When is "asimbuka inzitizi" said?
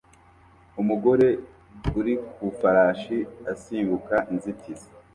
3.51-4.87